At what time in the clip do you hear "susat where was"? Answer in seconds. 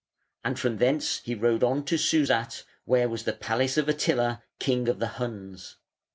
1.95-3.21